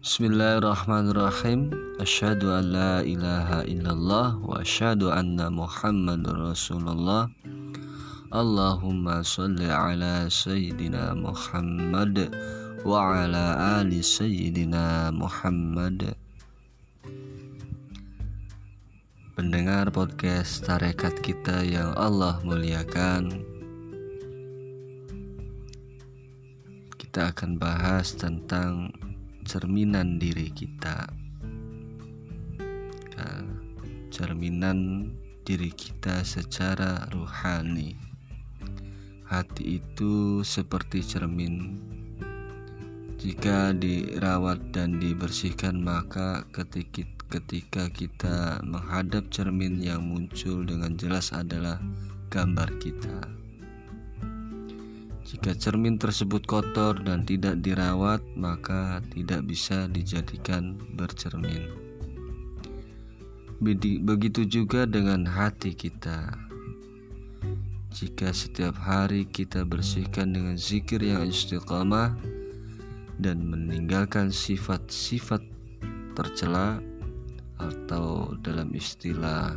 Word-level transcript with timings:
Bismillahirrahmanirrahim. 0.00 1.76
Asyhadu 2.00 2.48
an 2.56 2.72
la 2.72 3.04
ilaha 3.04 3.68
illallah 3.68 4.32
Wa 4.40 4.64
asyhadu 4.64 5.12
anna 5.12 5.52
muhammad 5.52 6.24
rasulullah. 6.24 7.28
Allahumma 8.32 9.20
salli 9.20 9.68
ala 9.68 10.24
Sayyidina 10.32 11.12
Muhammad 11.20 12.32
Wa 12.80 13.28
ala 13.28 13.76
ali 13.76 14.00
Sayyidina 14.00 15.12
Muhammad. 15.12 16.16
Pendengar 19.36 19.92
podcast 19.92 20.64
tarekat 20.64 21.20
kita 21.20 21.60
yang 21.60 21.92
Allah 22.00 22.40
muliakan 22.40 23.44
Kita 26.96 27.36
akan 27.36 27.60
bahas 27.60 28.16
tentang 28.16 28.96
cerminan 29.50 30.22
diri 30.22 30.46
kita. 30.54 31.10
Cerminan 34.14 35.10
diri 35.42 35.74
kita 35.74 36.22
secara 36.22 37.10
ruhani. 37.10 37.98
Hati 39.26 39.82
itu 39.82 40.46
seperti 40.46 41.02
cermin. 41.02 41.82
Jika 43.18 43.74
dirawat 43.74 44.70
dan 44.70 45.02
dibersihkan 45.02 45.82
maka 45.82 46.46
ketika 46.54 47.90
kita 47.90 48.62
menghadap 48.62 49.26
cermin 49.34 49.82
yang 49.82 50.06
muncul 50.06 50.62
dengan 50.62 50.94
jelas 50.94 51.34
adalah 51.34 51.82
gambar 52.30 52.70
kita 52.78 53.39
jika 55.30 55.54
cermin 55.54 55.94
tersebut 55.94 56.42
kotor 56.42 56.98
dan 57.06 57.22
tidak 57.22 57.62
dirawat, 57.62 58.18
maka 58.34 58.98
tidak 59.14 59.46
bisa 59.46 59.86
dijadikan 59.86 60.74
bercermin. 60.98 61.70
Begitu 64.02 64.42
juga 64.42 64.90
dengan 64.90 65.22
hati 65.22 65.70
kita. 65.70 66.34
Jika 67.94 68.34
setiap 68.34 68.74
hari 68.74 69.22
kita 69.22 69.62
bersihkan 69.62 70.34
dengan 70.34 70.58
zikir 70.58 70.98
yang 70.98 71.22
istiqamah 71.22 72.10
dan 73.22 73.46
meninggalkan 73.46 74.34
sifat-sifat 74.34 75.46
tercela 76.18 76.82
atau 77.62 78.34
dalam 78.42 78.74
istilah 78.74 79.54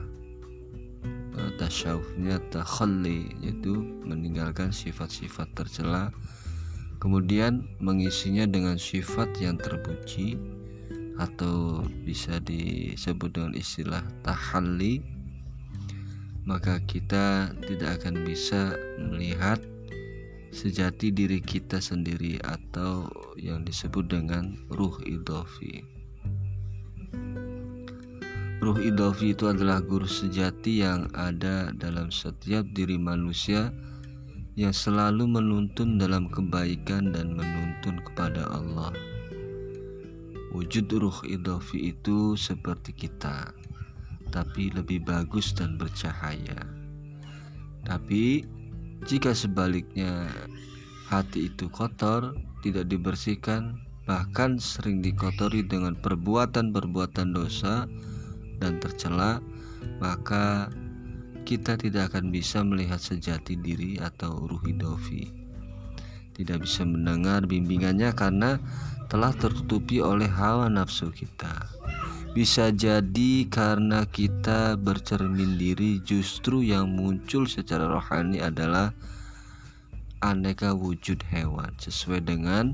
Tasyawufnya 1.73 2.37
takhalli 2.53 3.33
yaitu 3.41 3.73
meninggalkan 4.05 4.69
sifat-sifat 4.69 5.57
tercela 5.57 6.13
kemudian 7.01 7.65
mengisinya 7.81 8.45
dengan 8.45 8.77
sifat 8.77 9.33
yang 9.41 9.57
terpuji 9.57 10.37
atau 11.17 11.81
bisa 12.05 12.37
disebut 12.45 13.33
dengan 13.33 13.57
istilah 13.57 14.05
tahalli 14.21 15.01
maka 16.45 16.77
kita 16.85 17.57
tidak 17.65 18.05
akan 18.05 18.21
bisa 18.21 18.77
melihat 19.01 19.57
sejati 20.53 21.09
diri 21.09 21.41
kita 21.41 21.81
sendiri 21.81 22.37
atau 22.45 23.09
yang 23.33 23.65
disebut 23.65 24.13
dengan 24.13 24.61
ruh 24.69 24.93
idofi. 25.09 25.81
Ruh 28.63 28.79
idofi 28.79 29.35
itu 29.35 29.51
adalah 29.51 29.83
guru 29.83 30.07
sejati 30.07 30.87
yang 30.87 31.11
ada 31.11 31.75
dalam 31.75 32.07
setiap 32.07 32.63
diri 32.71 32.95
manusia 32.95 33.75
yang 34.55 34.71
selalu 34.71 35.27
menuntun 35.27 35.99
dalam 35.99 36.31
kebaikan 36.31 37.11
dan 37.11 37.35
menuntun 37.35 37.99
kepada 38.07 38.47
Allah. 38.47 38.95
Wujud 40.55 40.87
ruh 40.95 41.19
idofi 41.27 41.91
itu 41.91 42.39
seperti 42.39 42.95
kita, 42.95 43.51
tapi 44.31 44.71
lebih 44.71 45.03
bagus 45.03 45.51
dan 45.51 45.75
bercahaya. 45.75 46.63
Tapi 47.83 48.47
jika 49.03 49.35
sebaliknya 49.35 50.31
hati 51.11 51.51
itu 51.51 51.67
kotor, 51.67 52.31
tidak 52.63 52.87
dibersihkan, 52.87 53.75
bahkan 54.07 54.55
sering 54.55 55.03
dikotori 55.03 55.67
dengan 55.67 55.99
perbuatan-perbuatan 55.99 57.35
dosa, 57.35 57.91
dan 58.63 58.79
tercela, 58.79 59.43
maka 59.99 60.71
kita 61.43 61.75
tidak 61.75 62.15
akan 62.15 62.31
bisa 62.31 62.63
melihat 62.63 63.03
sejati 63.03 63.59
diri 63.59 63.99
atau 63.99 64.47
ruhi 64.47 64.71
dofi. 64.71 65.27
Tidak 66.33 66.63
bisa 66.63 66.87
mendengar 66.87 67.43
bimbingannya 67.45 68.15
karena 68.15 68.57
telah 69.11 69.35
tertutupi 69.35 69.99
oleh 69.99 70.25
hawa 70.25 70.71
nafsu 70.71 71.11
kita. 71.11 71.67
Bisa 72.33 72.73
jadi 72.73 73.45
karena 73.45 74.09
kita 74.09 74.73
bercermin 74.73 75.53
diri 75.61 76.01
justru 76.01 76.65
yang 76.65 76.89
muncul 76.89 77.45
secara 77.45 77.85
rohani 77.85 78.41
adalah 78.41 78.89
aneka 80.25 80.73
wujud 80.73 81.21
hewan 81.29 81.77
sesuai 81.77 82.25
dengan 82.25 82.73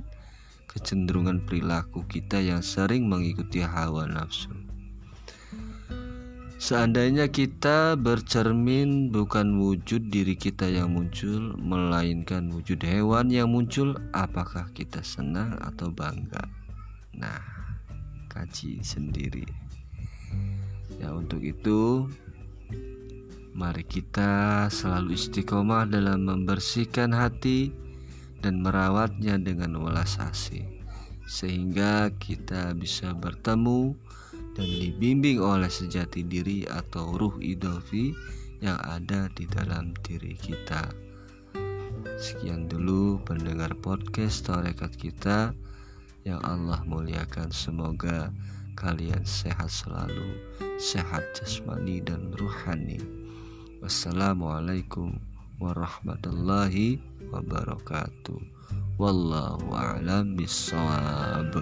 kecenderungan 0.72 1.44
perilaku 1.44 2.08
kita 2.08 2.40
yang 2.40 2.64
sering 2.64 3.12
mengikuti 3.12 3.60
hawa 3.60 4.08
nafsu. 4.08 4.54
Seandainya 6.60 7.32
kita 7.32 7.96
bercermin 7.96 9.16
bukan 9.16 9.64
wujud 9.64 10.12
diri 10.12 10.36
kita 10.36 10.68
yang 10.68 10.92
muncul, 10.92 11.56
melainkan 11.56 12.52
wujud 12.52 12.84
hewan 12.84 13.32
yang 13.32 13.56
muncul, 13.56 13.96
apakah 14.12 14.68
kita 14.76 15.00
senang 15.00 15.56
atau 15.64 15.88
bangga? 15.88 16.44
Nah, 17.16 17.40
kaji 18.28 18.84
sendiri. 18.84 19.48
Ya, 21.00 21.16
untuk 21.16 21.40
itu, 21.48 22.12
mari 23.56 23.88
kita 23.88 24.68
selalu 24.68 25.16
istiqomah 25.16 25.88
dalam 25.88 26.28
membersihkan 26.28 27.16
hati 27.16 27.72
dan 28.44 28.60
merawatnya 28.60 29.40
dengan 29.40 29.80
welas 29.80 30.20
asih, 30.20 30.68
sehingga 31.24 32.12
kita 32.20 32.76
bisa 32.76 33.16
bertemu 33.16 33.96
dan 34.58 34.68
dibimbing 34.68 35.42
oleh 35.42 35.70
sejati 35.70 36.26
diri 36.26 36.66
atau 36.70 37.18
ruh 37.18 37.36
idofi 37.42 38.14
yang 38.60 38.80
ada 38.84 39.32
di 39.34 39.48
dalam 39.48 39.96
diri 40.04 40.36
kita. 40.36 40.90
Sekian 42.20 42.68
dulu 42.68 43.20
pendengar 43.24 43.72
podcast 43.80 44.44
Torekat 44.44 44.92
kita 45.00 45.56
yang 46.28 46.44
Allah 46.44 46.84
muliakan. 46.84 47.48
Semoga 47.52 48.32
kalian 48.76 49.24
sehat 49.24 49.72
selalu, 49.72 50.36
sehat 50.76 51.24
jasmani 51.36 52.04
dan 52.04 52.32
ruhani. 52.36 53.00
Wassalamualaikum 53.80 55.16
warahmatullahi 55.64 57.00
wabarakatuh. 57.32 58.40
Wallahu 59.00 59.72
a'lam 59.72 60.36
bishawab. 60.36 61.56